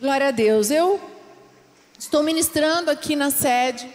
[0.00, 0.70] Glória a Deus.
[0.70, 0.98] Eu
[1.98, 3.86] estou ministrando aqui na sede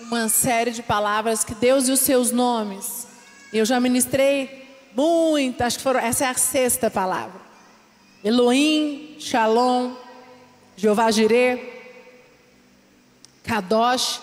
[0.00, 3.06] uma série de palavras que Deus e os seus nomes.
[3.52, 7.38] Eu já ministrei muito, acho que foram, essa é a sexta palavra.
[8.24, 9.94] Elohim, Shalom,
[10.74, 11.60] Jeová Jireh,
[13.44, 14.22] Kadosh,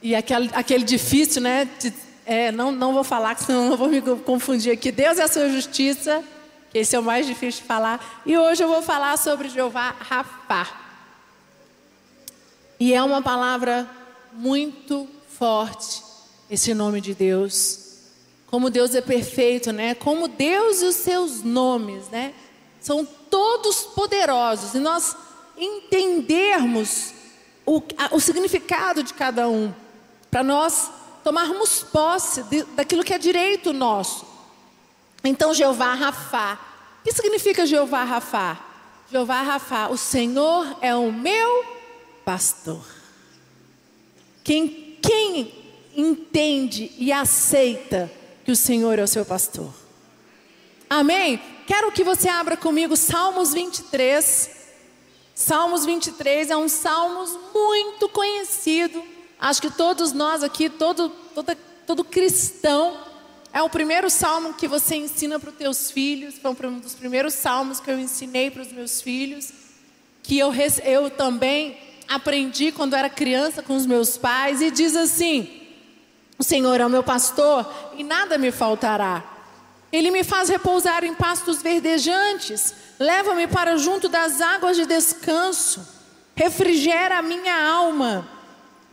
[0.00, 1.68] e aquele, aquele difícil, né?
[1.80, 1.92] De,
[2.24, 4.92] é, não, não vou falar, senão não vou me confundir aqui.
[4.92, 6.22] Deus é a sua justiça,
[6.74, 8.22] esse é o mais difícil de falar.
[8.24, 10.66] E hoje eu vou falar sobre Jeová Rafá.
[12.80, 13.88] E é uma palavra
[14.32, 16.02] muito forte,
[16.50, 17.80] esse nome de Deus.
[18.46, 19.94] Como Deus é perfeito, né?
[19.94, 22.34] Como Deus e os seus nomes, né?
[22.80, 24.74] São todos poderosos.
[24.74, 25.16] E nós
[25.56, 27.14] entendermos
[27.64, 29.72] o, o significado de cada um,
[30.30, 30.90] para nós
[31.22, 34.31] tomarmos posse de, daquilo que é direito nosso.
[35.24, 36.58] Então, Jeová Rafá.
[37.00, 38.58] O que significa Jeová Rafá?
[39.10, 41.64] Jeová Rafá, o Senhor é o meu
[42.24, 42.82] pastor.
[44.42, 45.52] Quem, quem
[45.94, 48.10] entende e aceita
[48.44, 49.72] que o Senhor é o seu pastor?
[50.88, 51.40] Amém?
[51.66, 54.50] Quero que você abra comigo Salmos 23.
[55.34, 57.24] Salmos 23 é um salmo
[57.54, 59.02] muito conhecido.
[59.38, 62.96] Acho que todos nós aqui, todo, todo, todo cristão,
[63.52, 66.36] é o primeiro salmo que você ensina para os teus filhos.
[66.38, 69.52] Foi um dos primeiros salmos que eu ensinei para os meus filhos.
[70.22, 70.52] Que eu,
[70.84, 71.76] eu também
[72.08, 74.62] aprendi quando era criança com os meus pais.
[74.62, 75.50] E diz assim:
[76.38, 79.22] O Senhor é o meu pastor e nada me faltará.
[79.92, 85.86] Ele me faz repousar em pastos verdejantes, leva-me para junto das águas de descanso,
[86.34, 88.26] refrigera a minha alma,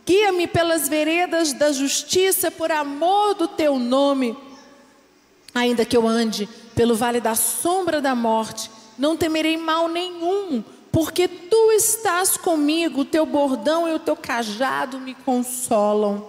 [0.05, 4.48] guia-me pelas veredas da justiça por amor do teu nome.
[5.53, 11.27] Ainda que eu ande pelo vale da sombra da morte, não temerei mal nenhum, porque
[11.27, 16.25] tu estás comigo, o teu bordão e o teu cajado me consolam.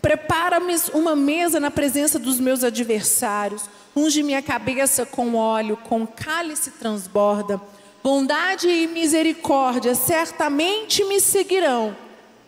[0.00, 3.62] Prepara-me uma mesa na presença dos meus adversários
[3.94, 7.60] unge minha cabeça com óleo, com cálice transborda.
[8.02, 11.96] Bondade e misericórdia certamente me seguirão,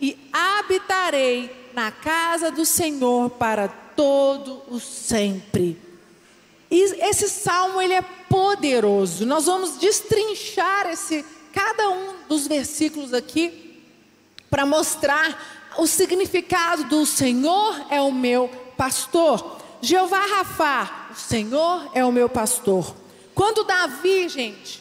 [0.01, 5.79] e habitarei na casa do Senhor para todo o sempre.
[6.75, 9.25] E esse salmo ele é poderoso.
[9.25, 13.81] Nós vamos destrinchar esse cada um dos versículos aqui
[14.51, 19.61] para mostrar o significado do Senhor é o meu pastor.
[19.81, 22.93] Jeová Rafá, o Senhor é o meu pastor.
[23.37, 24.81] Quando Davi, gente,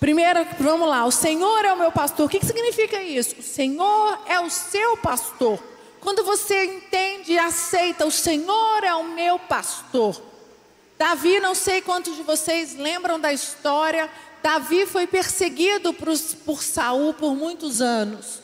[0.00, 2.24] primeiro, vamos lá, o Senhor é o meu pastor.
[2.24, 3.36] O que, que significa isso?
[3.40, 5.62] O Senhor é o seu pastor.
[6.00, 10.32] Quando você entende e aceita, o Senhor é o meu pastor.
[10.98, 14.10] Davi, não sei quantos de vocês lembram da história.
[14.42, 16.08] Davi foi perseguido por,
[16.44, 18.40] por Saul por muitos anos.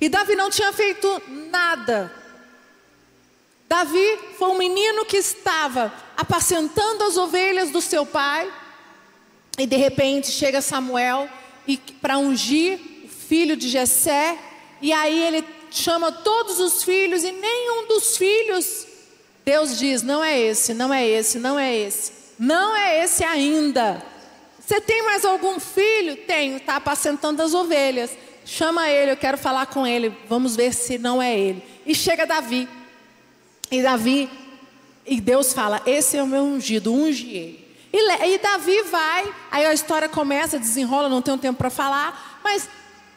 [0.00, 2.26] E Davi não tinha feito nada
[3.68, 8.50] Davi foi um menino que estava apacentando as ovelhas do seu pai,
[9.58, 11.28] e de repente chega Samuel
[12.00, 14.38] para ungir o filho de Jessé,
[14.80, 18.86] e aí ele chama todos os filhos e nenhum dos filhos
[19.46, 22.12] Deus diz: "Não é esse, não é esse, não é esse.
[22.36, 24.02] Não é esse ainda.
[24.58, 26.16] Você tem mais algum filho?
[26.26, 28.10] Tenho, está apacentando as ovelhas.
[28.44, 30.12] Chama ele, eu quero falar com ele.
[30.28, 32.68] Vamos ver se não é ele." E chega Davi.
[33.70, 34.28] E Davi,
[35.06, 37.66] e Deus fala: Esse é o meu ungido, unge ele.
[37.92, 42.68] E, e Davi vai, aí a história começa, desenrola, não tenho tempo para falar, mas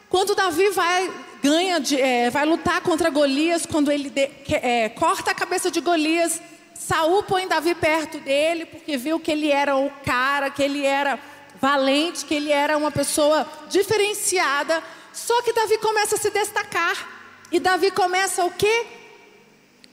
[0.08, 1.10] quando Davi vai,
[1.42, 5.80] ganha, de, é, vai lutar contra Golias, quando ele de, é, corta a cabeça de
[5.80, 6.40] Golias,
[6.74, 11.18] Saul põe Davi perto dele, porque viu que ele era o cara, que ele era
[11.60, 14.82] valente, que ele era uma pessoa diferenciada.
[15.12, 17.20] Só que Davi começa a se destacar.
[17.52, 18.86] E Davi começa o quê?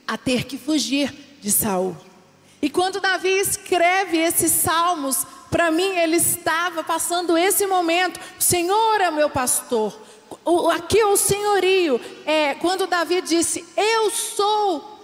[0.08, 1.94] a ter que fugir de Saul.
[2.62, 8.18] E quando Davi escreve esses salmos, para mim ele estava passando esse momento.
[8.38, 9.94] Senhor é meu pastor.
[10.48, 12.00] O, aqui é o senhorio.
[12.24, 14.98] É quando Davi disse: Eu sou,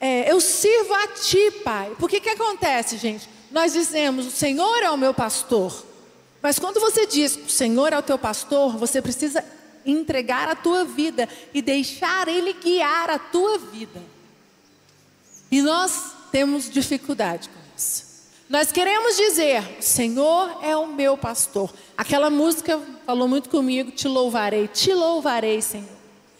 [0.00, 1.96] é, eu sirvo a ti, Pai.
[1.98, 3.28] Porque que acontece, gente?
[3.50, 5.84] Nós dizemos: O Senhor é o meu pastor.
[6.40, 9.44] Mas quando você diz: O Senhor é o teu pastor, você precisa
[9.84, 14.00] entregar a tua vida e deixar Ele guiar a tua vida.
[15.50, 18.07] E nós temos dificuldade com isso.
[18.48, 21.70] Nós queremos dizer: o Senhor é o meu pastor.
[21.96, 25.98] Aquela música falou muito comigo: te louvarei, te louvarei, Senhor.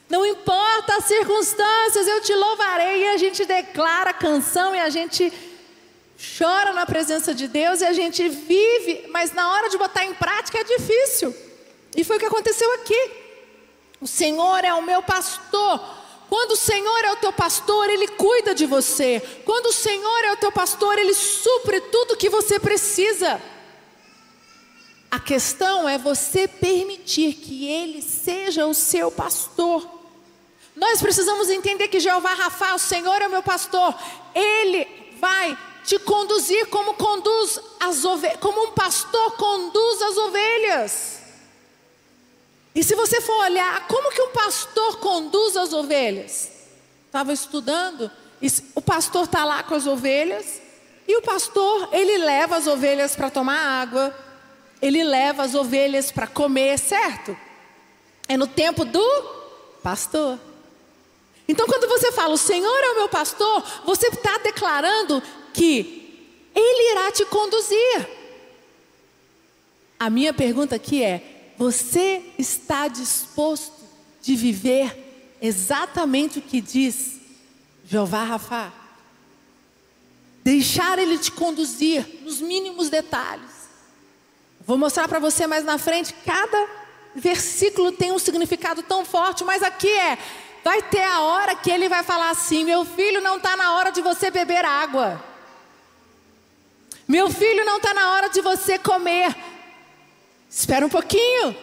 [0.09, 3.03] Não importa as circunstâncias, eu te louvarei.
[3.03, 5.31] E a gente declara a canção e a gente
[6.39, 10.15] chora na presença de Deus e a gente vive, mas na hora de botar em
[10.15, 11.35] prática é difícil.
[11.95, 13.11] E foi o que aconteceu aqui.
[14.01, 15.98] O Senhor é o meu pastor.
[16.29, 19.21] Quando o Senhor é o teu pastor, Ele cuida de você.
[19.45, 23.41] Quando o Senhor é o teu pastor, Ele supre tudo que você precisa.
[25.11, 29.89] A questão é você permitir que Ele seja o seu pastor.
[30.77, 33.95] Nós precisamos entender que Jeová Rafa, o Senhor é o meu pastor.
[34.35, 34.87] Ele
[35.19, 38.03] vai te conduzir como conduz as
[38.41, 41.18] como um pastor conduz as ovelhas.
[42.79, 46.49] E se você for olhar, como que um pastor conduz as ovelhas?
[47.07, 48.09] Estava estudando,
[48.73, 50.63] o pastor está lá com as ovelhas,
[51.09, 54.17] e o pastor, ele leva as ovelhas para tomar água,
[54.81, 57.37] ele leva as ovelhas para comer, certo?
[58.29, 59.23] É no tempo do
[59.83, 60.39] pastor.
[61.49, 65.21] Então, quando você fala, o Senhor é o meu pastor, você está declarando
[65.53, 68.09] que Ele irá te conduzir.
[69.99, 73.73] A minha pergunta aqui é: você está disposto
[74.23, 77.21] de viver exatamente o que diz
[77.85, 78.73] Jeová Rafa?
[80.43, 83.69] Deixar Ele te conduzir nos mínimos detalhes.
[84.67, 86.69] Vou mostrar para você mais na frente, cada
[87.15, 90.19] versículo tem um significado tão forte, mas aqui é
[90.69, 93.91] Vai ter a hora que ele vai falar assim: meu filho, não está na hora
[93.91, 95.19] de você beber água.
[97.07, 99.35] Meu filho, não está na hora de você comer.
[100.51, 101.55] Espera um pouquinho.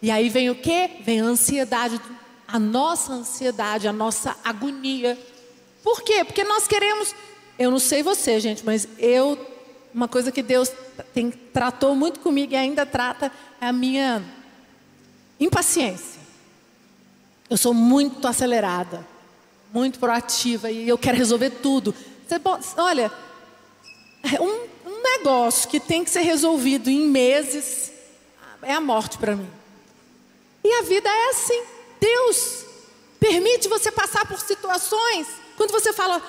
[0.00, 0.90] E aí vem o que?
[1.02, 2.00] Vem a ansiedade,
[2.46, 5.18] a nossa ansiedade, a nossa agonia.
[5.82, 6.24] Por quê?
[6.24, 7.14] Porque nós queremos.
[7.58, 9.38] Eu não sei você, gente, mas eu.
[9.92, 10.70] Uma coisa que Deus
[11.14, 14.22] tem, tratou muito comigo e ainda trata é a minha
[15.40, 16.20] impaciência.
[17.48, 19.06] Eu sou muito acelerada,
[19.72, 21.94] muito proativa e eu quero resolver tudo.
[22.26, 22.40] Você
[22.76, 23.10] olha,
[24.22, 27.92] é um, um negócio que tem que ser resolvido em meses
[28.62, 29.50] é a morte para mim.
[30.64, 31.62] E a vida é assim.
[32.00, 32.64] Deus
[33.18, 35.26] permite você passar por situações.
[35.56, 36.22] Quando você fala,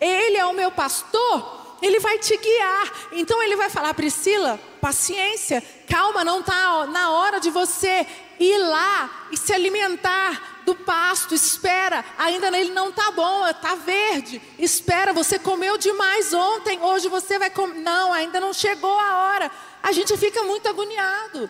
[0.00, 2.92] Ele é o meu pastor, Ele vai te guiar.
[3.12, 8.06] Então Ele vai falar, Priscila, paciência, calma, não está na hora de você
[8.38, 14.42] ir lá e se alimentar do pasto, espera, ainda ele não está bom, está verde,
[14.58, 19.50] espera, você comeu demais ontem, hoje você vai comer, não, ainda não chegou a hora,
[19.80, 21.48] a gente fica muito agoniado,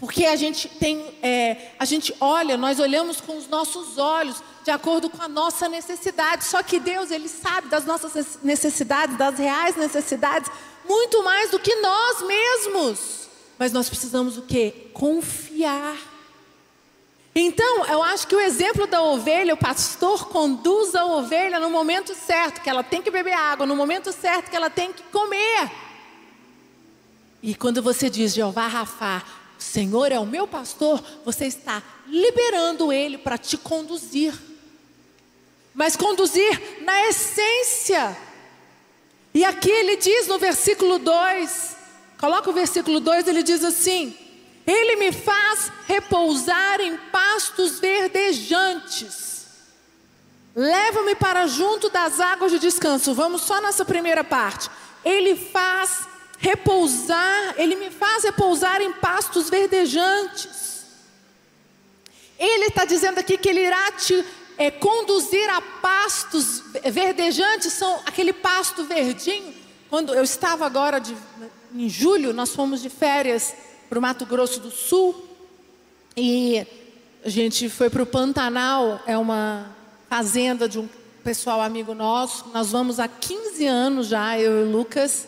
[0.00, 4.70] porque a gente tem, é, a gente olha, nós olhamos com os nossos olhos, de
[4.70, 9.76] acordo com a nossa necessidade, só que Deus, Ele sabe das nossas necessidades, das reais
[9.76, 10.50] necessidades,
[10.88, 13.28] muito mais do que nós mesmos.
[13.58, 14.88] Mas nós precisamos o quê?
[14.94, 16.13] Confiar.
[17.34, 22.14] Então, eu acho que o exemplo da ovelha, o pastor conduz a ovelha no momento
[22.14, 25.70] certo, que ela tem que beber água, no momento certo que ela tem que comer.
[27.42, 29.24] E quando você diz Jeová Rafá,
[29.58, 34.32] o Senhor é o meu pastor, você está liberando ele para te conduzir.
[35.74, 38.16] Mas conduzir na essência.
[39.34, 41.76] E aqui ele diz no versículo 2:
[42.16, 44.16] Coloca o versículo 2, ele diz assim:
[44.66, 49.46] Ele me faz repousar em pastos verdejantes.
[50.56, 53.12] Leva-me para junto das águas de descanso.
[53.14, 54.70] Vamos só nessa primeira parte.
[55.04, 56.06] Ele faz
[56.38, 60.84] repousar, ele me faz repousar em pastos verdejantes.
[62.38, 64.24] Ele está dizendo aqui que ele irá te
[64.56, 69.54] é, conduzir a pastos verdejantes, são aquele pasto verdinho.
[69.88, 71.16] Quando eu estava agora de,
[71.74, 73.54] em julho, nós fomos de férias
[73.88, 75.24] para o Mato Grosso do Sul
[76.16, 76.66] e
[77.24, 79.74] a gente foi para o Pantanal, é uma
[80.08, 80.88] fazenda de um
[81.24, 82.50] pessoal amigo nosso.
[82.52, 85.26] Nós vamos há 15 anos já, eu e o Lucas,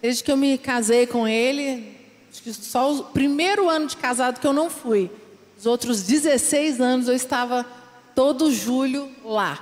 [0.00, 1.96] desde que eu me casei com ele.
[2.30, 5.10] Acho que só o primeiro ano de casado que eu não fui.
[5.58, 7.66] Os outros 16 anos eu estava
[8.14, 9.58] todo julho lá.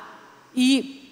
[0.54, 1.10] E,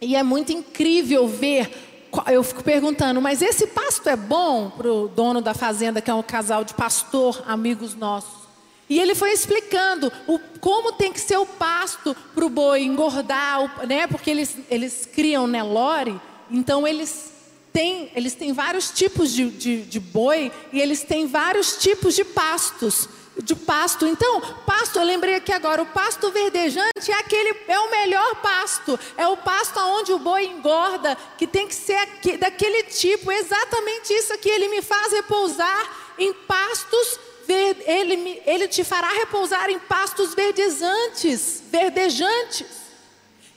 [0.00, 1.89] e é muito incrível ver
[2.26, 6.14] eu fico perguntando, mas esse pasto é bom para o dono da fazenda, que é
[6.14, 8.40] um casal de pastor, amigos nossos?
[8.88, 13.86] E ele foi explicando o, como tem que ser o pasto para o boi engordar,
[13.86, 14.08] né?
[14.08, 17.32] Porque eles, eles criam Nelore, então eles
[17.72, 22.24] têm, eles têm vários tipos de, de, de boi e eles têm vários tipos de
[22.24, 23.08] pastos
[23.42, 24.06] de pasto.
[24.06, 28.98] Então, pasto, eu lembrei aqui agora, o pasto verdejante é aquele é o melhor pasto.
[29.16, 33.30] É o pasto onde o boi engorda, que tem que ser aqui, daquele tipo.
[33.30, 37.18] Exatamente isso aqui ele me faz repousar em pastos
[37.48, 42.80] ele, ele te fará repousar em pastos verdejantes, verdejantes.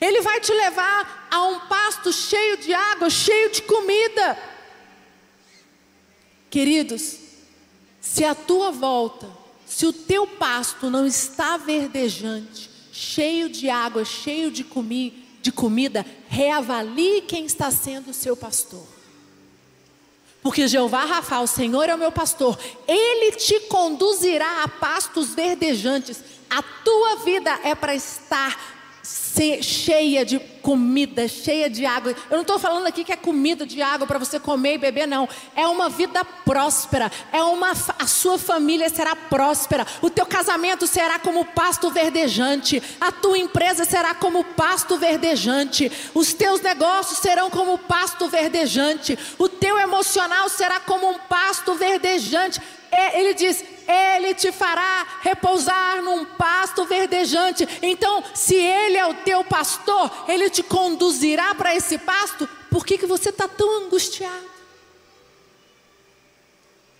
[0.00, 4.38] Ele vai te levar a um pasto cheio de água, cheio de comida.
[6.50, 7.18] Queridos,
[8.00, 9.26] Se a tua volta,
[9.74, 16.06] se o teu pasto não está verdejante, cheio de água, cheio de, comi de comida,
[16.28, 18.86] reavalie quem está sendo o seu pastor.
[20.40, 26.22] Porque Jeová Rafa, o Senhor é o meu pastor, ele te conduzirá a pastos verdejantes.
[26.48, 28.56] A tua vida é para estar
[29.60, 32.16] cheia de comida, cheia de água.
[32.30, 35.06] Eu não estou falando aqui que é comida de água para você comer e beber,
[35.06, 35.28] não.
[35.54, 37.12] É uma vida próspera.
[37.30, 39.86] É uma a sua família será próspera.
[40.00, 42.82] O teu casamento será como pasto verdejante.
[42.98, 45.92] A tua empresa será como pasto verdejante.
[46.14, 49.18] Os teus negócios serão como pasto verdejante.
[49.38, 52.58] O teu emocional será como um pasto verdejante.
[52.94, 57.68] É, ele diz: Ele te fará repousar num pasto verdejante.
[57.82, 62.48] Então, se Ele é o teu pastor, Ele te conduzirá para esse pasto.
[62.70, 64.54] Por que, que você está tão angustiado?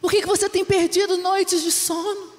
[0.00, 2.34] Por que, que você tem perdido noites de sono?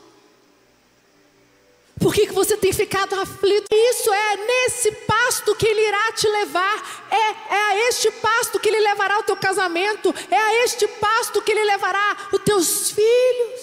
[1.98, 3.68] Por que, que você tem ficado aflito?
[3.72, 7.08] Isso é nesse pasto que Ele irá te levar.
[7.10, 10.14] É, é a este pasto que Ele levará o teu casamento.
[10.30, 13.62] É a este pasto que Ele levará os teus filhos.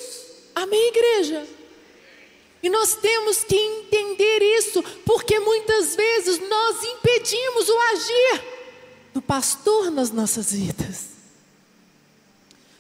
[0.55, 1.47] Amém, igreja?
[2.62, 8.45] E nós temos que entender isso, porque muitas vezes nós impedimos o agir
[9.12, 11.07] do pastor nas nossas vidas.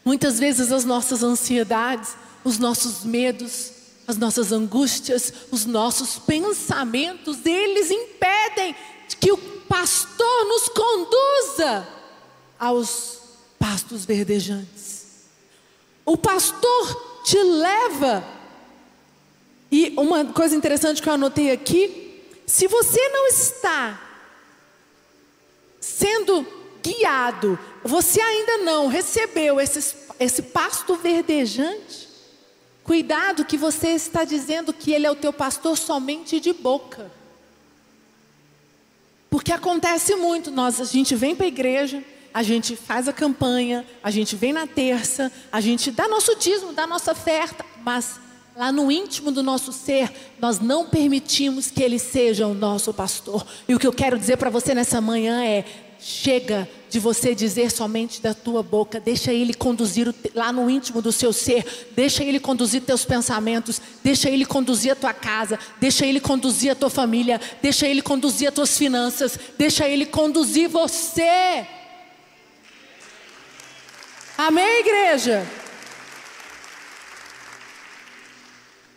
[0.04, 3.72] Muitas vezes as nossas ansiedades, os nossos medos,
[4.06, 8.74] as nossas angústias, os nossos pensamentos, eles impedem
[9.20, 11.88] que o pastor nos conduza
[12.58, 13.18] aos
[13.58, 15.02] pastos verdejantes.
[16.04, 18.41] O pastor te leva.
[19.72, 24.00] E uma coisa interessante que eu anotei aqui: se você não está
[25.80, 26.46] sendo
[26.80, 32.12] guiado, você ainda não recebeu esse, esse pasto verdejante,
[32.84, 37.10] Cuidado que você está dizendo que ele é o teu pastor somente de boca.
[39.30, 42.02] Porque acontece muito, nós a gente vem para a igreja,
[42.34, 46.72] a gente faz a campanha, a gente vem na terça, a gente dá nosso dízimo,
[46.72, 48.20] dá nossa oferta, mas
[48.56, 53.46] lá no íntimo do nosso ser, nós não permitimos que ele seja o nosso pastor.
[53.68, 55.64] E o que eu quero dizer para você nessa manhã é:
[55.98, 61.12] chega de você dizer somente da tua boca, deixa Ele conduzir lá no íntimo do
[61.12, 66.20] seu ser, deixa Ele conduzir teus pensamentos, deixa Ele conduzir a tua casa, deixa Ele
[66.20, 71.66] conduzir a tua família, deixa Ele conduzir as tuas finanças, deixa Ele conduzir você.
[74.36, 75.46] Amém, igreja?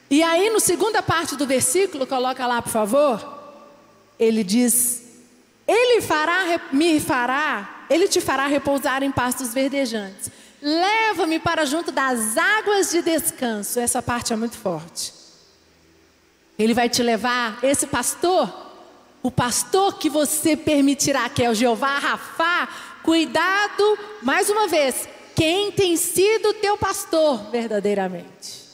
[0.09, 3.39] E aí, no segunda parte do versículo, coloca lá, por favor,
[4.19, 5.03] ele diz:
[5.67, 10.31] Ele fará, me fará ele te fará repousar em pastos verdejantes.
[10.61, 13.79] Leva-me para junto das águas de descanso.
[13.79, 15.13] Essa parte é muito forte.
[16.57, 18.51] Ele vai te levar, esse pastor,
[19.21, 22.69] o pastor que você permitirá, que é o Jeová Rafá,
[23.03, 28.64] cuidado, mais uma vez, quem tem sido teu pastor verdadeiramente.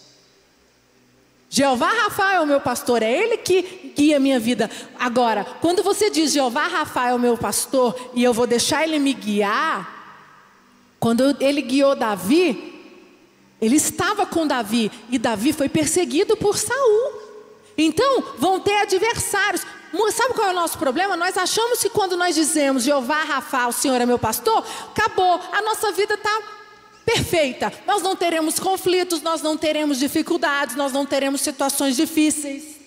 [1.54, 4.72] Jeová Rafa é o meu pastor, é Ele que guia a minha vida.
[4.98, 8.98] Agora, quando você diz Jeová Rafa é o meu pastor e eu vou deixar Ele
[8.98, 10.00] me guiar,
[10.98, 12.96] quando Ele guiou Davi,
[13.60, 17.20] Ele estava com Davi e Davi foi perseguido por Saul.
[17.78, 19.62] Então, vão ter adversários.
[20.14, 21.18] Sabe qual é o nosso problema?
[21.18, 24.66] Nós achamos que quando nós dizemos Jeová Rafa, o Senhor é meu pastor,
[24.96, 26.61] acabou, a nossa vida está
[27.06, 27.72] perfeita.
[27.86, 32.82] Nós não teremos conflitos, nós não teremos dificuldades, nós não teremos situações difíceis.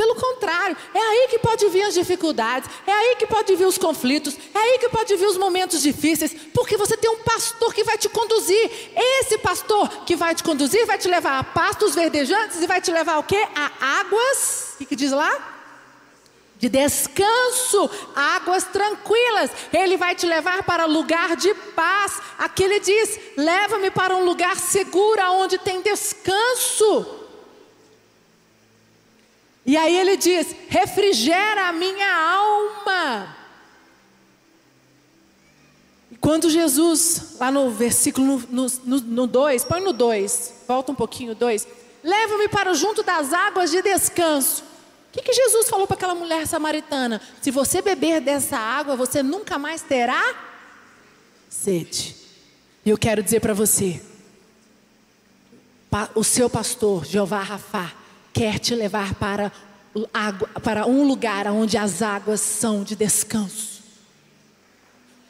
[0.00, 3.76] Pelo contrário, é aí que pode vir as dificuldades, é aí que pode vir os
[3.76, 7.84] conflitos, é aí que pode vir os momentos difíceis, porque você tem um pastor que
[7.84, 8.70] vai te conduzir.
[8.96, 12.90] Esse pastor que vai te conduzir vai te levar a pastos verdejantes e vai te
[12.90, 13.46] levar o quê?
[13.54, 14.70] A águas.
[14.74, 15.59] O que, que diz lá?
[16.60, 19.50] De descanso, águas tranquilas.
[19.72, 22.20] Ele vai te levar para lugar de paz.
[22.38, 27.16] Aqui ele diz: leva-me para um lugar seguro, onde tem descanso.
[29.64, 33.36] E aí ele diz: refrigera a minha alma.
[36.12, 41.66] E quando Jesus, lá no versículo no 2, põe no 2, volta um pouquinho, 2.
[42.04, 44.69] Leva-me para junto das águas de descanso.
[45.10, 47.20] O que, que Jesus falou para aquela mulher samaritana?
[47.42, 50.22] Se você beber dessa água, você nunca mais terá
[51.48, 52.14] sede.
[52.86, 54.00] E eu quero dizer para você:
[56.14, 57.92] o seu pastor, Jeová Rafá,
[58.32, 59.50] quer te levar para,
[60.14, 63.69] água, para um lugar onde as águas são de descanso.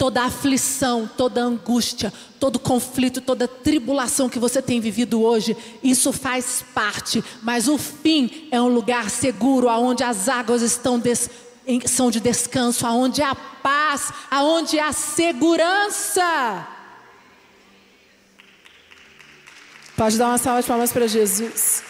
[0.00, 6.64] Toda aflição, toda angústia, todo conflito, toda tribulação que você tem vivido hoje, isso faz
[6.72, 11.28] parte, mas o fim é um lugar seguro, aonde as águas estão des,
[11.84, 16.66] são de descanso, aonde há paz, aonde há segurança.
[19.98, 21.82] Pode dar uma salva de palmas para Jesus.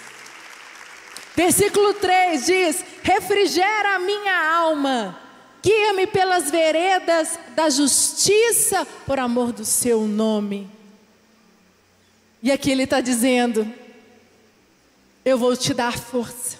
[1.37, 5.17] Versículo 3 diz: Refrigera a minha alma,
[5.63, 10.71] guia-me pelas veredas da justiça, por amor do seu nome.
[12.43, 13.71] E aqui ele está dizendo:
[15.25, 16.59] Eu vou te dar força,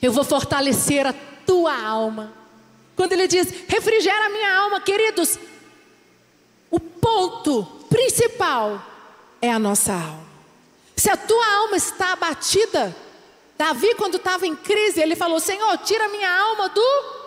[0.00, 1.14] eu vou fortalecer a
[1.46, 2.32] tua alma.
[2.96, 5.38] Quando ele diz, refrigera a minha alma, queridos,
[6.70, 8.84] o ponto principal
[9.40, 10.28] é a nossa alma.
[10.94, 12.94] Se a tua alma está abatida,
[13.56, 17.19] Davi, quando estava em crise, ele falou: Senhor, tira minha alma do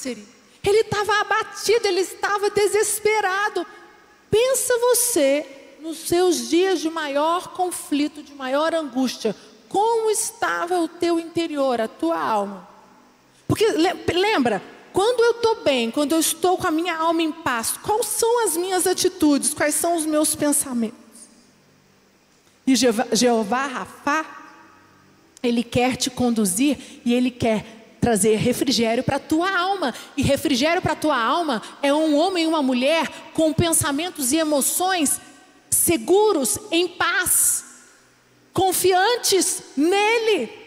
[0.00, 0.26] cárcere.
[0.62, 3.66] Ele estava abatido, ele estava desesperado.
[4.30, 5.46] Pensa você
[5.80, 9.34] nos seus dias de maior conflito, de maior angústia,
[9.68, 12.68] como estava o teu interior, a tua alma.
[13.46, 13.66] Porque
[14.12, 18.06] lembra, quando eu estou bem, quando eu estou com a minha alma em paz, quais
[18.06, 20.98] são as minhas atitudes, quais são os meus pensamentos?
[22.66, 24.26] E Jeová, Jeová Rafá,
[25.42, 29.94] ele quer te conduzir e ele quer trazer refrigério para a tua alma.
[30.16, 34.38] E refrigério para a tua alma é um homem e uma mulher com pensamentos e
[34.38, 35.20] emoções
[35.70, 37.64] seguros, em paz,
[38.52, 40.58] confiantes nele.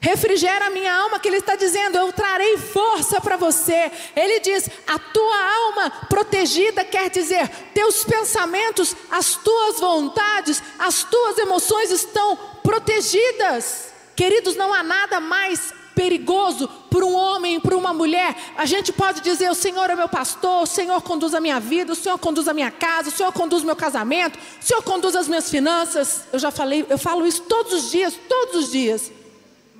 [0.00, 3.90] Refrigera a minha alma, que Ele está dizendo: Eu trarei força para você.
[4.16, 11.38] Ele diz: A tua alma protegida quer dizer, teus pensamentos, as tuas vontades, as tuas
[11.38, 13.92] emoções estão protegidas.
[14.16, 18.36] Queridos, não há nada mais perigoso para um homem, para uma mulher.
[18.56, 21.92] A gente pode dizer: O Senhor é meu pastor, o Senhor conduz a minha vida,
[21.92, 25.28] o Senhor conduz a minha casa, o Senhor conduz meu casamento, o Senhor conduz as
[25.28, 26.24] minhas finanças.
[26.32, 29.10] Eu já falei, eu falo isso todos os dias, todos os dias.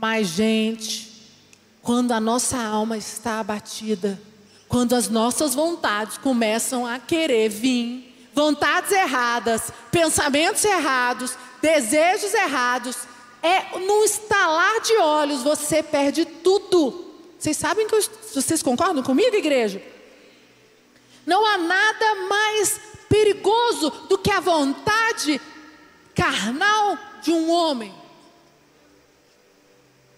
[0.00, 1.12] Mas, gente,
[1.82, 4.20] quando a nossa alma está abatida,
[4.68, 12.96] quando as nossas vontades começam a querer vir, vontades erradas, pensamentos errados, desejos errados,
[13.42, 17.12] é num estalar de olhos você perde tudo.
[17.38, 18.00] Vocês sabem que eu,
[18.32, 19.82] vocês concordam comigo, igreja?
[21.26, 25.40] Não há nada mais perigoso do que a vontade
[26.14, 27.92] carnal de um homem.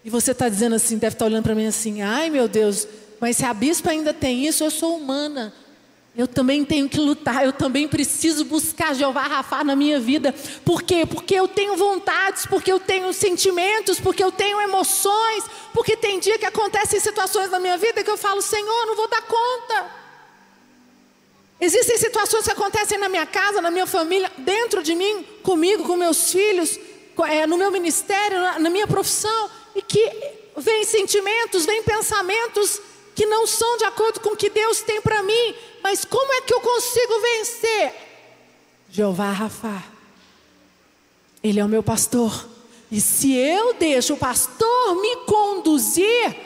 [0.04, 2.87] E você está dizendo assim, deve estar tá olhando para mim assim, ai meu Deus,
[3.18, 5.52] mas se a bispa ainda tem isso, eu sou humana.
[6.16, 10.33] Eu também tenho que lutar, eu também preciso buscar Jeová Rafa na minha vida.
[10.64, 11.05] Por quê?
[11.05, 16.38] Porque eu tenho vontades, porque eu tenho sentimentos, porque eu tenho emoções, porque tem dia
[16.38, 19.90] que acontecem situações na minha vida que eu falo, Senhor, não vou dar conta.
[21.61, 25.96] Existem situações que acontecem na minha casa, na minha família, dentro de mim, comigo, com
[25.96, 26.79] meus filhos,
[27.29, 30.12] é, no meu ministério, na minha profissão, e que
[30.57, 32.81] vem sentimentos, vem pensamentos
[33.14, 35.55] que não são de acordo com o que Deus tem para mim.
[35.83, 37.92] Mas como é que eu consigo vencer?
[38.90, 39.83] Jeová Rafa.
[41.42, 42.48] Ele é o meu pastor.
[42.90, 46.37] E se eu deixo o pastor me conduzir,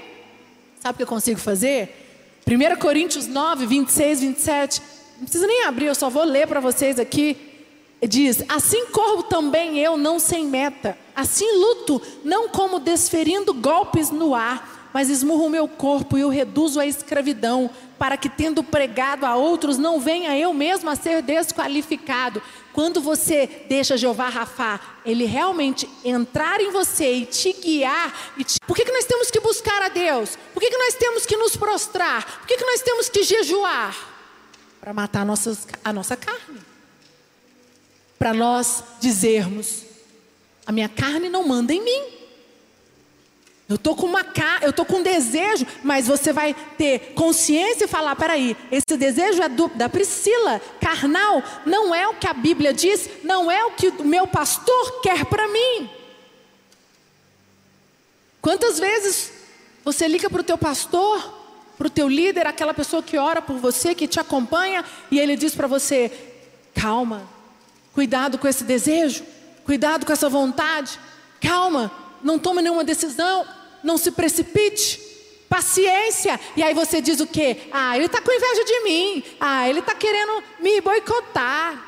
[0.80, 2.40] sabe o que eu consigo fazer?
[2.46, 4.82] 1 Coríntios 9, 26, 27.
[5.18, 7.48] Não precisa nem abrir, eu só vou ler para vocês aqui
[8.06, 10.96] diz: Assim corro também eu, não sem meta.
[11.16, 16.28] Assim luto, não como desferindo golpes no ar, mas esmurro o meu corpo e o
[16.28, 21.22] reduzo à escravidão, para que, tendo pregado a outros, não venha eu mesmo a ser
[21.22, 22.42] desqualificado.
[22.72, 28.32] Quando você deixa Jeová Rafá, ele realmente entrar em você e te guiar.
[28.36, 28.58] E te...
[28.66, 30.36] Por que, que nós temos que buscar a Deus?
[30.54, 32.24] Por que, que nós temos que nos prostrar?
[32.38, 33.96] Por que, que nós temos que jejuar?
[34.80, 36.68] Para matar nossas, a nossa carne
[38.18, 39.84] para nós dizermos:
[40.66, 42.17] a minha carne não manda em mim.
[43.68, 44.24] Eu estou com uma
[44.62, 49.42] eu tô com um desejo, mas você vai ter consciência e falar: peraí, esse desejo
[49.42, 53.72] é do, da Priscila, carnal, não é o que a Bíblia diz, não é o
[53.72, 55.90] que o meu pastor quer para mim.
[58.40, 59.32] Quantas vezes
[59.84, 61.34] você liga para o teu pastor,
[61.76, 65.36] para o teu líder, aquela pessoa que ora por você, que te acompanha, e ele
[65.36, 66.10] diz para você:
[66.74, 67.28] calma,
[67.98, 69.24] Cuidado com esse desejo,
[69.64, 71.00] cuidado com essa vontade.
[71.40, 71.90] Calma,
[72.22, 73.44] não tome nenhuma decisão,
[73.82, 75.00] não se precipite.
[75.48, 76.38] Paciência.
[76.56, 77.68] E aí você diz o quê?
[77.72, 79.24] Ah, ele está com inveja de mim.
[79.40, 81.86] Ah, ele está querendo me boicotar.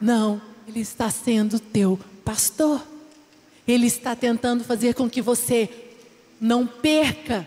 [0.00, 2.82] Não, ele está sendo teu pastor.
[3.68, 5.68] Ele está tentando fazer com que você
[6.40, 7.46] não perca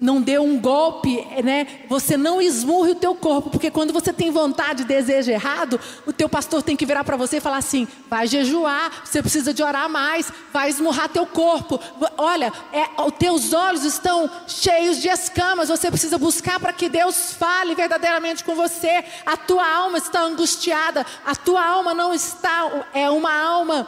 [0.00, 1.66] não dê um golpe, né?
[1.88, 6.26] Você não esmurre o teu corpo, porque quando você tem vontade, desejo errado, o teu
[6.28, 9.90] pastor tem que virar para você e falar assim: vai jejuar, você precisa de orar
[9.90, 11.78] mais, vai esmurrar teu corpo.
[12.16, 17.34] Olha, é, os teus olhos estão cheios de escamas, você precisa buscar para que Deus
[17.34, 19.04] fale verdadeiramente com você.
[19.26, 23.86] A tua alma está angustiada, a tua alma não está, é uma alma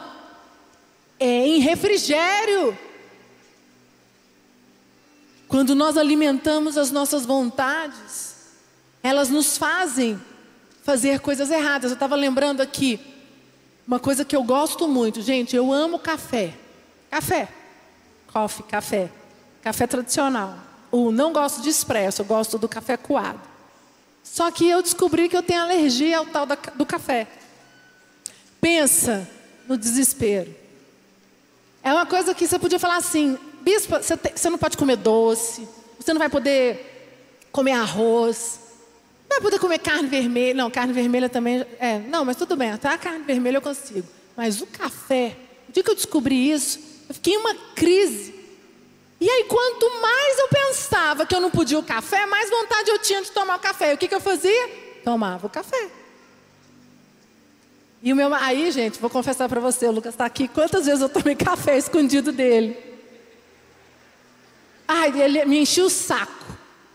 [1.19, 2.77] é, em refrigério.
[5.53, 8.33] Quando nós alimentamos as nossas vontades,
[9.03, 10.19] elas nos fazem
[10.81, 11.91] fazer coisas erradas.
[11.91, 12.99] Eu estava lembrando aqui
[13.87, 15.55] uma coisa que eu gosto muito, gente.
[15.55, 16.55] Eu amo café.
[17.07, 17.47] Café.
[18.25, 19.11] Coffee, café.
[19.61, 20.57] Café tradicional.
[20.91, 23.39] O não gosto de expresso, eu gosto do café coado.
[24.23, 27.27] Só que eu descobri que eu tenho alergia ao tal do café.
[28.59, 29.29] Pensa
[29.67, 30.51] no desespero.
[31.83, 34.97] É uma coisa que você podia falar assim: bispo, você, tem, você não pode comer
[34.97, 35.67] doce,
[35.99, 38.59] você não vai poder comer arroz,
[39.29, 40.53] não vai poder comer carne vermelha.
[40.53, 41.65] Não, carne vermelha também.
[41.79, 44.07] É, não, mas tudo bem, até a carne vermelha eu consigo.
[44.35, 45.35] Mas o café,
[45.69, 48.33] o dia que eu descobri isso, eu fiquei em uma crise.
[49.19, 52.99] E aí, quanto mais eu pensava que eu não podia o café, mais vontade eu
[52.99, 53.91] tinha de tomar o café.
[53.91, 54.69] E o que, que eu fazia?
[55.03, 55.89] Tomava o café.
[58.01, 58.33] E o meu.
[58.33, 60.49] Aí, gente, vou confessar para você, o Lucas está aqui.
[60.49, 62.92] Quantas vezes eu tomei café escondido dele?
[64.87, 66.43] Ai, ele me enchia o saco.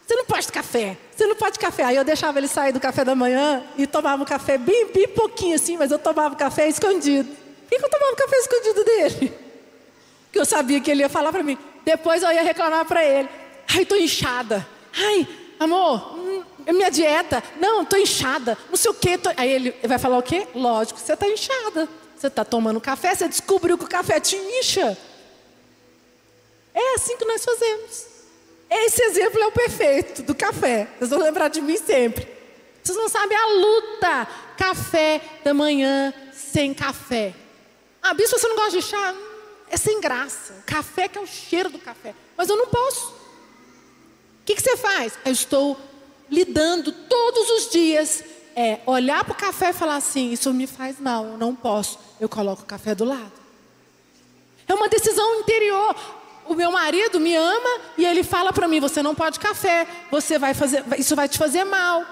[0.07, 1.85] Você não pode café, você não pode café.
[1.85, 5.07] Aí eu deixava ele sair do café da manhã e tomava um café bem, bem
[5.09, 7.29] pouquinho assim, mas eu tomava café escondido.
[7.68, 9.33] Por que eu tomava café escondido dele?
[10.24, 11.59] Porque eu sabia que ele ia falar para mim.
[11.85, 13.29] Depois eu ia reclamar para ele.
[13.74, 14.66] Ai, tô inchada.
[14.96, 15.29] Ai,
[15.61, 17.42] amor, hum, minha dieta.
[17.61, 18.57] Não, tô inchada.
[18.70, 19.18] Não sei o quê.
[19.18, 19.31] Tô...
[19.37, 20.46] Aí ele vai falar o quê?
[20.55, 21.87] Lógico, você tá inchada.
[22.16, 24.96] Você tá tomando café, você descobriu que o café te incha.
[26.78, 28.06] É assim que nós fazemos.
[28.70, 30.86] Esse exemplo é o perfeito do café.
[30.96, 32.28] Vocês vão lembrar de mim sempre.
[32.80, 34.28] Vocês não sabem a luta.
[34.56, 37.34] Café da manhã sem café.
[38.00, 39.12] Ah, bispo, você não gosta de chá?
[39.68, 40.62] É sem graça.
[40.64, 42.14] Café que é o cheiro do café.
[42.36, 43.08] Mas eu não posso.
[43.08, 45.18] O que, que você faz?
[45.24, 45.76] Eu estou
[46.30, 48.22] lidando todos os dias.
[48.54, 51.98] É olhar para o café e falar assim: Isso me faz mal, eu não posso.
[52.20, 53.32] Eu coloco o café do lado.
[54.68, 55.96] É uma decisão interior
[56.48, 60.38] o meu marido me ama e ele fala para mim: você não pode café, você
[60.38, 62.04] vai fazer, isso vai te fazer mal.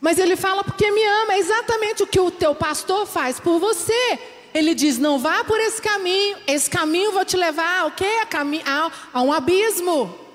[0.00, 3.58] Mas ele fala porque me ama, é exatamente o que o teu pastor faz por
[3.58, 4.18] você.
[4.54, 8.22] Ele diz: não vá por esse caminho, esse caminho vai te levar ao quê?
[8.64, 10.26] A, a um abismo.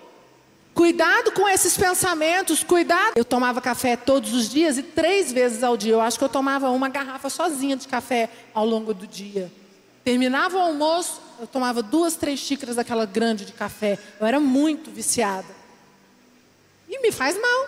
[0.73, 3.11] Cuidado com esses pensamentos, cuidado.
[3.15, 5.93] Eu tomava café todos os dias e três vezes ao dia.
[5.93, 9.51] Eu acho que eu tomava uma garrafa sozinha de café ao longo do dia.
[10.03, 13.97] Terminava o almoço, eu tomava duas, três xícaras daquela grande de café.
[14.19, 15.47] Eu era muito viciada.
[16.87, 17.67] E me faz mal.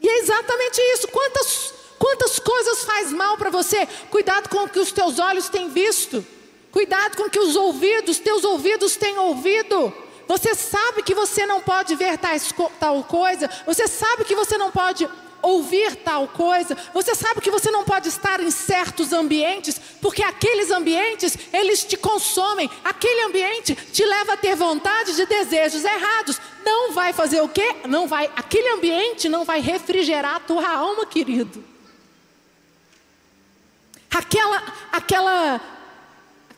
[0.00, 1.06] E é exatamente isso.
[1.08, 3.86] Quantas, quantas coisas faz mal para você?
[4.10, 6.24] Cuidado com o que os teus olhos têm visto.
[6.70, 9.92] Cuidado com o que os ouvidos, teus ouvidos têm ouvido.
[10.26, 13.50] Você sabe que você não pode ver tais, tal coisa.
[13.66, 15.06] Você sabe que você não pode
[15.42, 16.76] ouvir tal coisa.
[16.94, 21.96] Você sabe que você não pode estar em certos ambientes, porque aqueles ambientes, eles te
[21.96, 22.70] consomem.
[22.84, 26.40] Aquele ambiente te leva a ter vontade de desejos errados.
[26.64, 27.76] Não vai fazer o quê?
[27.88, 31.64] Não vai, aquele ambiente não vai refrigerar a tua alma, querido.
[34.10, 35.60] Aquela aquela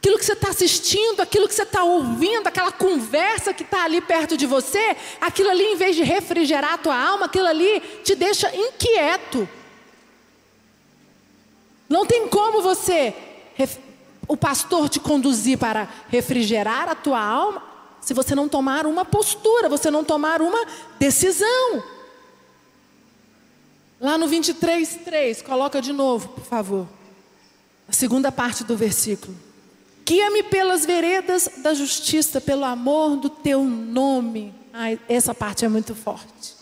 [0.04, 4.02] aquilo que você está assistindo, aquilo que você está ouvindo, aquela conversa que está ali
[4.02, 8.14] perto de você, aquilo ali, em vez de refrigerar a tua alma, aquilo ali te
[8.14, 9.48] deixa inquieto.
[11.88, 13.14] Não tem como você,
[14.28, 17.62] o pastor te conduzir para refrigerar a tua alma,
[17.98, 20.66] se você não tomar uma postura, você não tomar uma
[20.98, 21.82] decisão.
[23.98, 26.86] Lá no 23, 3, coloca de novo, por favor.
[27.88, 29.43] A segunda parte do versículo.
[30.04, 34.54] Guia-me pelas veredas da justiça, pelo amor do teu nome.
[34.72, 36.54] Ai, essa parte é muito forte.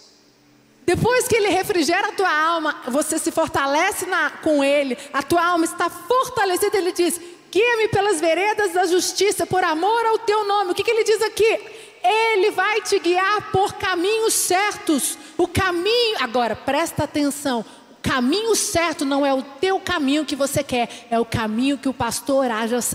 [0.84, 5.44] Depois que ele refrigera a tua alma, você se fortalece na, com ele, a tua
[5.44, 6.76] alma está fortalecida.
[6.76, 10.72] Ele diz: Guia-me pelas veredas da justiça, por amor ao teu nome.
[10.72, 11.60] O que, que ele diz aqui?
[12.02, 15.18] Ele vai te guiar por caminhos certos.
[15.36, 17.64] O caminho, agora presta atenção:
[18.02, 21.94] caminho certo não é o teu caminho que você quer, é o caminho que o
[21.94, 22.46] pastor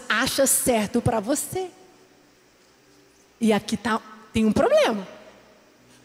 [0.09, 1.67] acha certo para você.
[3.39, 4.01] E aqui tá,
[4.33, 5.07] tem um problema.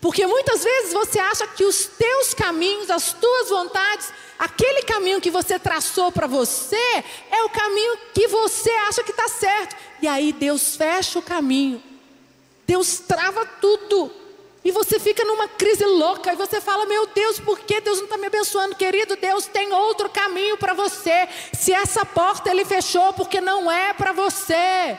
[0.01, 5.31] Porque muitas vezes você acha que os teus caminhos, as tuas vontades, aquele caminho que
[5.31, 9.77] você traçou para você, é o caminho que você acha que está certo.
[10.01, 11.83] E aí Deus fecha o caminho
[12.73, 14.11] Deus trava tudo.
[14.65, 18.05] E você fica numa crise louca e você fala: Meu Deus, por que Deus não
[18.05, 18.77] está me abençoando?
[18.77, 21.29] Querido, Deus tem outro caminho para você.
[21.53, 24.97] Se essa porta ele fechou, porque não é para você.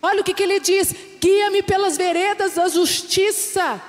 [0.00, 3.82] Olha o que, que ele diz: guia-me pelas veredas da justiça.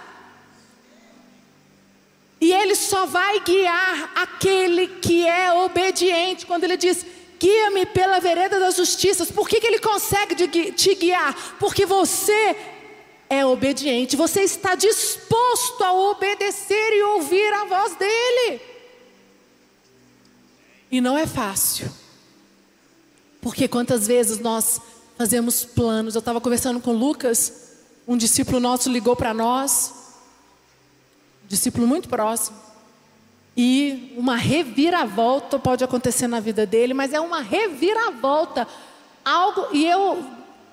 [2.40, 6.46] E ele só vai guiar aquele que é obediente.
[6.46, 7.06] Quando ele diz,
[7.40, 9.32] guia-me pela vereda das justiças.
[9.32, 11.34] Por que, que ele consegue te guiar?
[11.60, 12.56] Porque você
[13.30, 18.62] é obediente, você está disposto a obedecer e ouvir a voz dele.
[20.90, 21.92] E não é fácil,
[23.42, 24.80] porque quantas vezes nós
[25.18, 26.16] fazemos planos.
[26.16, 27.72] Eu estava conversando com Lucas,
[28.08, 29.94] um discípulo nosso ligou para nós,
[31.44, 32.58] um discípulo muito próximo,
[33.56, 38.68] e uma reviravolta pode acontecer na vida dele, mas é uma reviravolta,
[39.26, 40.24] algo, e eu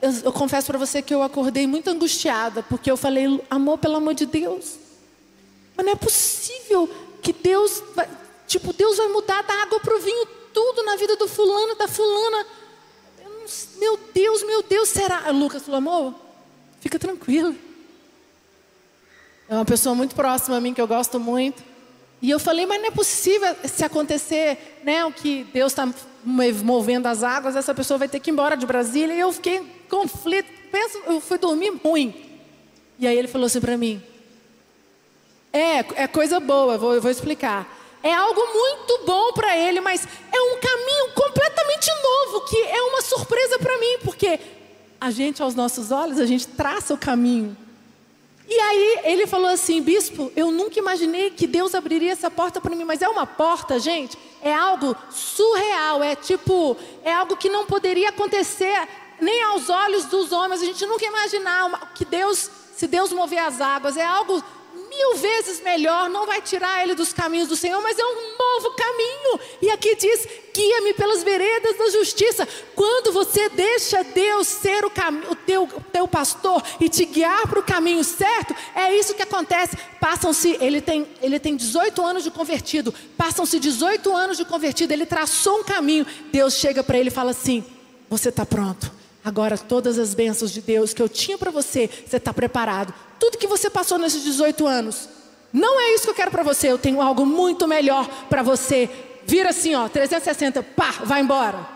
[0.04, 3.96] eu, eu confesso para você que eu acordei muito angustiada, porque eu falei, amor, pelo
[3.96, 4.74] amor de Deus.
[5.74, 6.88] Mas não é possível
[7.22, 8.06] que Deus, vai,
[8.46, 11.88] tipo, Deus vai mudar da água para o vinho tudo na vida do fulano, da
[11.88, 12.46] fulana.
[13.24, 13.32] Não,
[13.78, 15.30] meu Deus, meu Deus, será?
[15.30, 16.14] Lucas falou, amor,
[16.80, 17.54] fica tranquila.
[19.48, 21.62] É uma pessoa muito próxima a mim, que eu gosto muito.
[22.20, 25.88] E eu falei, mas não é possível se acontecer né, o que Deus está
[26.24, 29.14] movendo as águas, essa pessoa vai ter que ir embora de Brasília.
[29.14, 30.52] E eu fiquei conflito.
[31.07, 32.12] Eu fui dormir ruim.
[32.98, 34.02] E aí ele falou assim para mim:
[35.52, 37.83] É, é coisa boa, vou, eu vou explicar.
[38.02, 43.00] É algo muito bom para ele, mas é um caminho completamente novo, que é uma
[43.00, 44.38] surpresa para mim, porque
[45.00, 47.57] a gente, aos nossos olhos, a gente traça o caminho.
[48.46, 52.76] E aí ele falou assim, bispo, eu nunca imaginei que Deus abriria essa porta para
[52.76, 57.64] mim, mas é uma porta, gente, é algo surreal, é tipo, é algo que não
[57.64, 58.87] poderia acontecer
[59.20, 60.62] nem aos olhos dos homens.
[60.62, 64.42] A gente nunca imaginar que Deus, se Deus mover as águas, é algo
[64.94, 68.70] mil vezes melhor, não vai tirar ele dos caminhos do Senhor, mas é um novo
[68.77, 69.40] caminho.
[69.61, 72.46] E aqui diz: guia-me pelas veredas da justiça.
[72.74, 74.92] Quando você deixa Deus ser o,
[75.31, 79.77] o teu, teu pastor e te guiar para o caminho certo, é isso que acontece.
[80.00, 85.07] Passam-se, ele tem, ele tem 18 anos de convertido, passam-se 18 anos de convertido, ele
[85.07, 86.07] traçou um caminho.
[86.33, 87.64] Deus chega para ele e fala assim:
[88.09, 92.18] Você está pronto Agora, todas as bênçãos de Deus que eu tinha para você, você
[92.18, 92.92] está preparado.
[93.18, 95.08] Tudo que você passou nesses 18 anos,
[95.50, 96.70] não é isso que eu quero para você.
[96.70, 98.90] Eu tenho algo muito melhor para você.
[99.24, 101.74] Vira assim, ó, 360, pá, vai embora.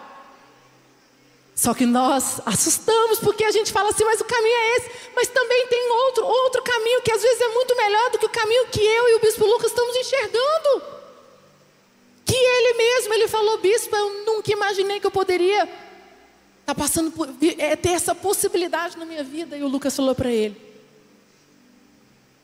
[1.54, 4.90] Só que nós assustamos porque a gente fala assim, mas o caminho é esse.
[5.16, 8.28] Mas também tem outro, outro caminho que às vezes é muito melhor do que o
[8.28, 10.82] caminho que eu e o bispo Lucas estamos enxergando.
[12.26, 15.87] Que ele mesmo, ele falou, bispo, eu nunca imaginei que eu poderia
[16.68, 17.30] Está passando por.
[17.56, 19.56] É ter essa possibilidade na minha vida.
[19.56, 20.54] E o Lucas falou para ele: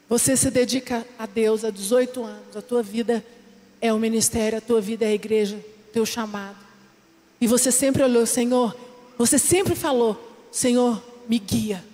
[0.09, 2.57] Você se dedica a Deus há 18 anos.
[2.57, 3.23] A tua vida
[3.83, 6.57] é o ministério, a tua vida é a igreja, teu chamado.
[7.39, 8.75] E você sempre olhou, Senhor.
[9.19, 10.19] Você sempre falou:
[10.51, 11.85] Senhor, me guia.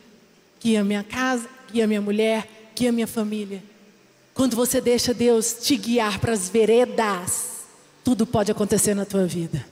[0.60, 3.60] Guia minha casa, guia minha mulher, guia minha família.
[4.34, 7.64] Quando você deixa Deus te guiar para as veredas,
[8.04, 9.66] tudo pode acontecer na tua vida.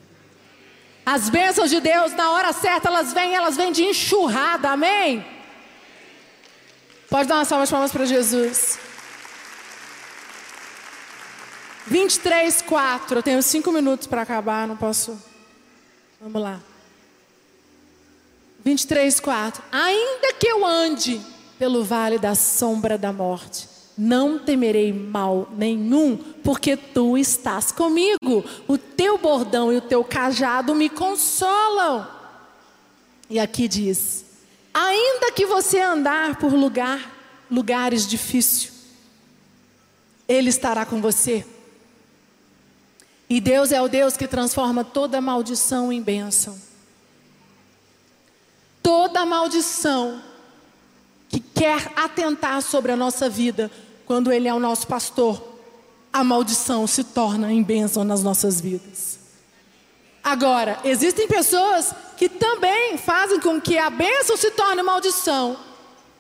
[1.11, 5.25] As bênçãos de Deus, na hora certa, elas vêm, elas vêm de enxurrada, amém?
[7.09, 8.79] Pode dar uma salva de palmas para Jesus.
[11.87, 13.19] 23, 4.
[13.19, 15.19] Eu tenho cinco minutos para acabar, não posso.
[16.21, 16.61] Vamos lá.
[18.63, 19.63] 23, 4.
[19.73, 21.23] Ainda que eu ande
[21.59, 23.67] pelo vale da sombra da morte,
[23.99, 28.45] não temerei mal nenhum, porque tu estás comigo.
[28.69, 32.07] O teu bordão e o teu cajado me consolam.
[33.29, 34.25] E aqui diz:
[34.73, 37.13] ainda que você andar por lugar,
[37.51, 38.73] lugares difíceis,
[40.29, 41.45] Ele estará com você.
[43.29, 46.59] E Deus é o Deus que transforma toda maldição em bênção.
[48.83, 50.23] Toda maldição
[51.29, 53.71] que quer atentar sobre a nossa vida,
[54.09, 55.39] quando Ele é o nosso pastor,
[56.11, 59.19] a maldição se torna em bênção nas nossas vidas.
[60.25, 65.59] Agora, existem pessoas que também fazem com que a bênção se torne maldição.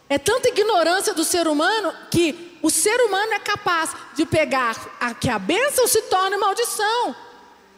[0.06, 5.14] É tanta ignorância do ser humano que o ser humano é capaz de pegar a
[5.14, 7.16] que a bênção se torne maldição.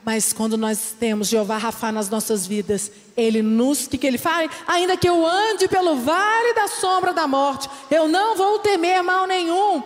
[0.04, 4.18] Mas quando nós temos Jeová Rafa nas nossas vidas, Ele nos, o que, que Ele
[4.18, 4.50] faz?
[4.66, 9.26] Ainda que eu ande pelo vale da sombra da morte, eu não vou temer mal
[9.26, 9.82] nenhum,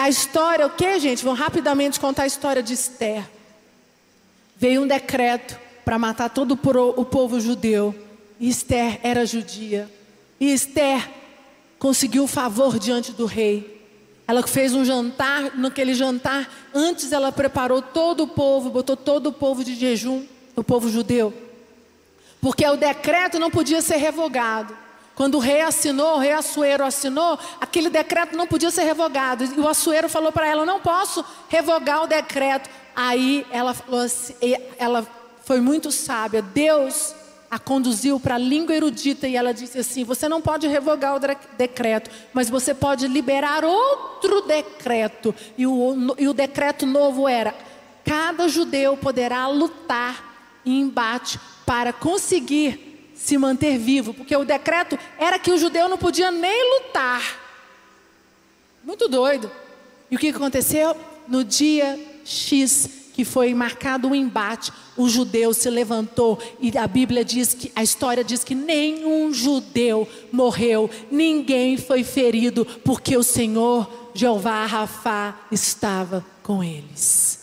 [0.00, 1.22] a história, o que, gente?
[1.22, 3.22] Vamos rapidamente contar a história de Esther.
[4.56, 7.94] Veio um decreto para matar todo o povo judeu.
[8.38, 9.90] E Esther era judia.
[10.40, 11.06] E Esther
[11.78, 13.78] conseguiu favor diante do rei.
[14.26, 19.32] Ela fez um jantar, naquele jantar, antes ela preparou todo o povo, botou todo o
[19.32, 20.24] povo de jejum,
[20.56, 21.34] o povo judeu.
[22.40, 24.74] Porque o decreto não podia ser revogado.
[25.20, 29.44] Quando o rei assinou, o rei Assuero assinou, aquele decreto não podia ser revogado.
[29.44, 32.70] E o Assuero falou para ela: não posso revogar o decreto.
[32.96, 34.34] Aí ela falou assim,
[34.78, 35.06] ela
[35.44, 36.40] foi muito sábia.
[36.40, 37.14] Deus
[37.50, 41.20] a conduziu para a língua erudita e ela disse assim: Você não pode revogar o
[41.54, 45.34] decreto, mas você pode liberar outro decreto.
[45.58, 47.54] E o, e o decreto novo era:
[48.06, 52.89] cada judeu poderá lutar em embate para conseguir
[53.22, 57.38] se manter vivo, porque o decreto era que o judeu não podia nem lutar.
[58.82, 59.50] Muito doido.
[60.10, 60.96] E o que aconteceu?
[61.28, 66.86] No dia X, que foi marcado o um embate, o judeu se levantou e a
[66.86, 73.22] Bíblia diz que a história diz que nenhum judeu morreu, ninguém foi ferido, porque o
[73.22, 77.38] Senhor Jeová Rafá estava com eles.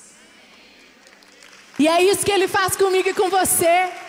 [1.77, 4.06] E é isso que ele faz comigo e com você.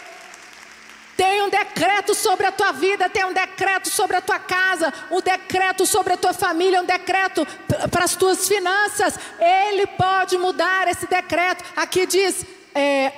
[1.19, 5.21] Tem um decreto sobre a tua vida, tem um decreto sobre a tua casa, um
[5.21, 7.45] decreto sobre a tua família, um decreto
[7.91, 9.19] para as tuas finanças.
[9.41, 11.65] Ele pode mudar esse decreto.
[11.75, 13.13] Aqui diz: é,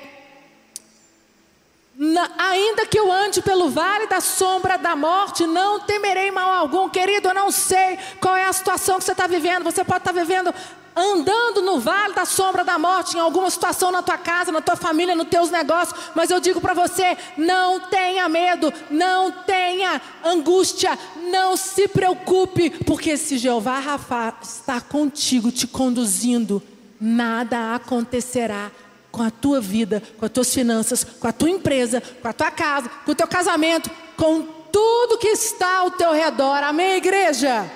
[2.39, 6.89] ainda que eu ande pelo vale da sombra da morte, não temerei mal algum.
[6.89, 9.63] Querido, eu não sei qual é a situação que você está vivendo.
[9.63, 10.55] Você pode estar tá vivendo
[10.95, 14.77] andando no vale da sombra da morte, em alguma situação na tua casa, na tua
[14.77, 20.99] família, nos teus negócios, mas eu digo para você: não tenha medo, não tenha angústia,
[21.31, 26.63] não se preocupe, porque se Jeová Rafa está contigo, te conduzindo,
[27.01, 28.71] nada acontecerá
[29.11, 32.51] com a tua vida, com as tuas finanças, com a tua empresa, com a tua
[32.51, 36.63] casa, com o teu casamento, com tudo que está ao teu redor.
[36.63, 37.69] Amém, igreja?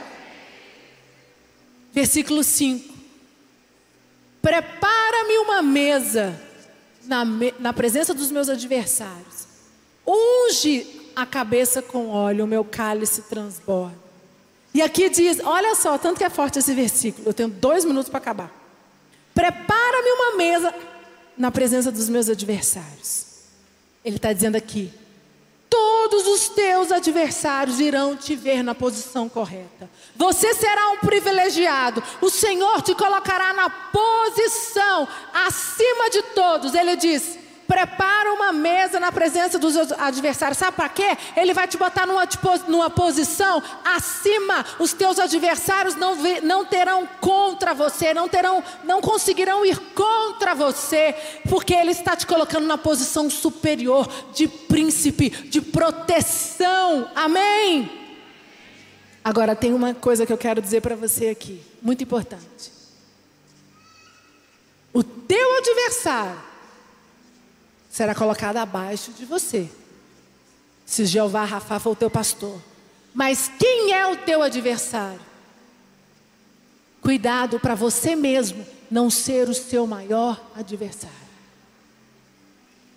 [1.93, 2.94] Versículo 5.
[4.45, 6.39] Prepara-me uma mesa
[7.05, 7.25] na,
[7.59, 9.49] na presença dos meus adversários.
[10.07, 13.97] Unge a cabeça com óleo, o meu cálice transborda.
[14.75, 18.11] E aqui diz: olha só, tanto que é forte esse versículo, eu tenho dois minutos
[18.11, 18.53] para acabar.
[19.35, 20.75] Prepara-me uma mesa
[21.39, 23.25] na presença dos meus adversários.
[24.05, 24.93] Ele está dizendo aqui:
[26.15, 29.91] todos os teus adversários irão te ver na posição correta.
[30.15, 32.01] Você será um privilegiado.
[32.21, 36.73] O Senhor te colocará na posição acima de todos.
[36.73, 40.59] Ele diz: prepara uma mesa na presença dos adversários.
[40.59, 41.17] Sabe para quê?
[41.37, 42.27] Ele vai te botar numa,
[42.69, 44.65] numa posição acima.
[44.79, 51.15] Os teus adversários não, não terão contra você, não terão, não conseguirão ir contra você,
[51.49, 57.11] porque ele está te colocando na posição superior de príncipe, de proteção.
[57.15, 57.91] Amém?
[59.23, 62.73] Agora tem uma coisa que eu quero dizer para você aqui, muito importante.
[64.93, 66.54] O teu adversário
[67.95, 69.71] será colocada abaixo de você.
[70.85, 72.61] Se Jeová Rafa for o teu pastor.
[73.15, 75.21] Mas quem é o teu adversário?
[77.01, 81.15] Cuidado para você mesmo não ser o seu maior adversário.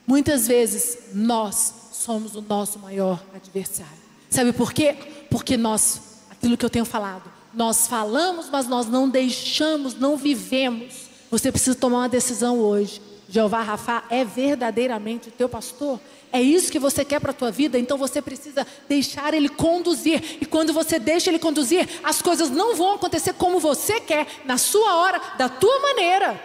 [0.08, 4.02] Muitas vezes nós somos o nosso maior adversário.
[4.32, 4.96] Sabe por quê?
[5.30, 11.08] Porque nós, aquilo que eu tenho falado, nós falamos, mas nós não deixamos, não vivemos.
[11.30, 13.00] Você precisa tomar uma decisão hoje.
[13.30, 16.00] Jeová Rafa é verdadeiramente o teu pastor?
[16.32, 17.78] É isso que você quer para a tua vida?
[17.78, 20.38] Então você precisa deixar ele conduzir.
[20.42, 24.58] E quando você deixa ele conduzir, as coisas não vão acontecer como você quer, na
[24.58, 26.42] sua hora, da tua maneira.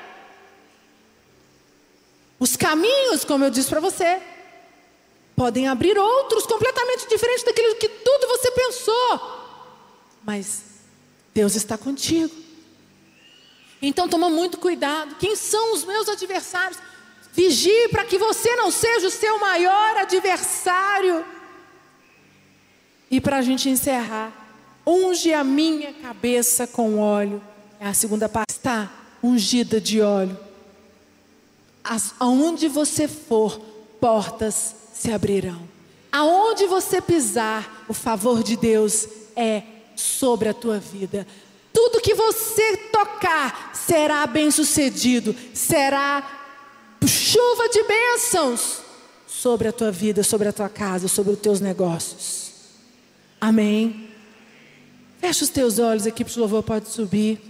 [2.38, 4.20] Os caminhos, como eu disse para você,
[5.36, 9.20] podem abrir outros completamente diferentes daquilo que tudo você pensou.
[10.24, 10.62] Mas
[11.32, 12.41] Deus está contigo.
[13.82, 15.16] Então toma muito cuidado.
[15.16, 16.78] Quem são os meus adversários?
[17.32, 21.24] Vigie para que você não seja o seu maior adversário.
[23.10, 24.32] E para a gente encerrar,
[24.86, 27.42] unge a minha cabeça com óleo.
[27.80, 28.50] É a segunda parte.
[28.50, 30.38] Está ungida de óleo.
[31.82, 33.58] As, aonde você for,
[34.00, 35.68] portas se abrirão.
[36.12, 39.62] Aonde você pisar, o favor de Deus é
[39.96, 41.26] sobre a tua vida.
[41.82, 46.40] Tudo que você tocar será bem-sucedido, será
[47.04, 48.82] chuva de bênçãos
[49.26, 52.52] sobre a tua vida, sobre a tua casa, sobre os teus negócios.
[53.40, 54.08] Amém.
[55.18, 57.42] Fecha os teus olhos, a equipe de louvor pode subir.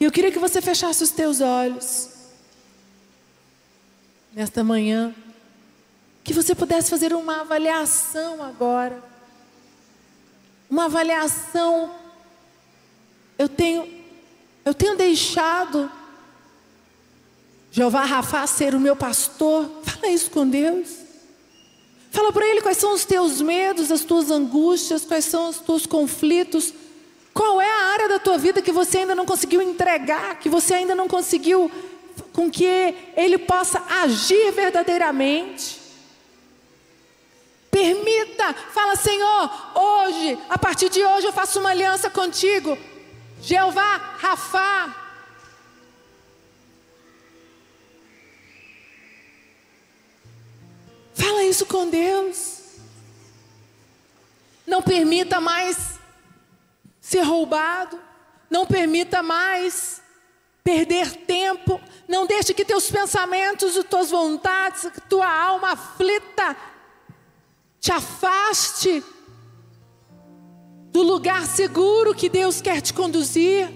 [0.00, 2.08] E eu queria que você fechasse os teus olhos
[4.32, 5.14] nesta manhã.
[6.24, 9.11] Que você pudesse fazer uma avaliação agora.
[10.72, 11.90] Uma avaliação.
[13.38, 13.86] Eu tenho,
[14.64, 15.92] eu tenho deixado
[17.70, 19.70] Jeová Rafa ser o meu pastor.
[19.82, 20.88] Fala isso com Deus.
[22.10, 25.84] Fala para Ele quais são os teus medos, as tuas angústias, quais são os teus
[25.84, 26.72] conflitos.
[27.34, 30.72] Qual é a área da tua vida que você ainda não conseguiu entregar, que você
[30.72, 31.70] ainda não conseguiu
[32.32, 32.64] com que
[33.14, 35.81] Ele possa agir verdadeiramente?
[37.72, 42.76] Permita, fala Senhor, hoje, a partir de hoje eu faço uma aliança contigo.
[43.40, 44.94] Jeová, Rafa,
[51.14, 52.60] Fala isso com Deus.
[54.66, 55.98] Não permita mais
[57.00, 57.98] ser roubado.
[58.50, 60.02] Não permita mais
[60.62, 61.80] perder tempo.
[62.06, 66.54] Não deixe que teus pensamentos, as tuas vontades, tua alma aflita
[67.82, 69.02] te afaste
[70.92, 73.68] do lugar seguro que Deus quer te conduzir.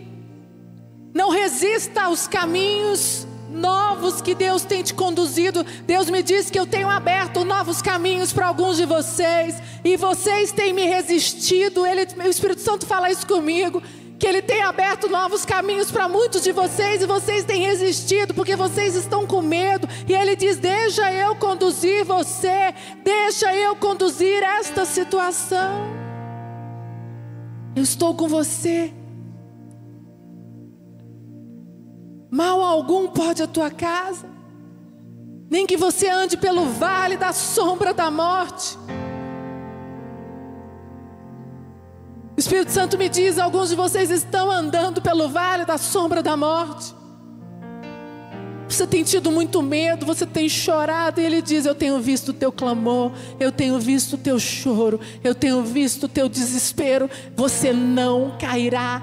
[1.12, 5.64] Não resista aos caminhos novos que Deus tem te conduzido.
[5.84, 10.52] Deus me diz que eu tenho aberto novos caminhos para alguns de vocês e vocês
[10.52, 11.84] têm me resistido.
[11.84, 13.82] Ele, o Espírito Santo fala isso comigo.
[14.18, 18.56] Que Ele tem aberto novos caminhos para muitos de vocês e vocês têm resistido porque
[18.56, 19.86] vocês estão com medo.
[20.08, 25.96] E Ele diz: Deixa eu conduzir você, deixa eu conduzir esta situação.
[27.74, 28.92] Eu estou com você.
[32.30, 34.28] Mal algum pode a tua casa,
[35.50, 38.78] nem que você ande pelo vale da sombra da morte.
[42.36, 46.36] O Espírito Santo me diz: alguns de vocês estão andando pelo vale da sombra da
[46.36, 46.94] morte.
[48.68, 52.34] Você tem tido muito medo, você tem chorado, e Ele diz: Eu tenho visto o
[52.34, 57.08] teu clamor, eu tenho visto o teu choro, eu tenho visto o teu desespero.
[57.34, 59.00] Você não cairá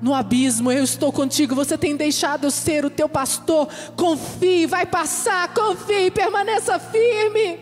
[0.00, 1.54] no abismo, eu estou contigo.
[1.54, 3.68] Você tem deixado eu ser o teu pastor.
[3.96, 7.60] Confie, vai passar, confie, permaneça firme.